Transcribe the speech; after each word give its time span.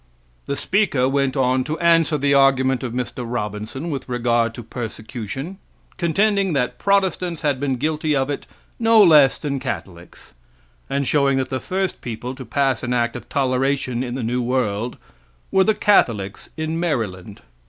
The 0.47 0.55
speaker 0.55 1.07
went 1.07 1.37
on 1.37 1.63
to 1.65 1.77
answer 1.77 2.17
the 2.17 2.33
argument 2.33 2.81
of 2.81 2.91
Mr. 2.91 3.23
Robinson 3.23 3.91
with 3.91 4.09
regard 4.09 4.55
to 4.55 4.63
persecution, 4.63 5.59
contending 5.97 6.53
that 6.53 6.79
protestants 6.79 7.43
had 7.43 7.59
been 7.59 7.75
guilty 7.75 8.15
of 8.15 8.27
it 8.27 8.47
no 8.79 9.03
less 9.03 9.37
than 9.37 9.59
catholics; 9.59 10.33
and 10.89 11.07
showing 11.07 11.37
that 11.37 11.51
the 11.51 11.59
first 11.59 12.01
people 12.01 12.33
to 12.33 12.45
pass 12.45 12.81
an 12.81 12.95
act 12.95 13.15
of 13.15 13.29
toleration 13.29 14.01
in 14.01 14.15
the 14.15 14.23
new 14.23 14.41
world 14.41 14.97
were 15.51 15.63
the 15.65 15.75
catholics 15.75 16.49
in 16.57 16.79
Maryland. 16.79 17.41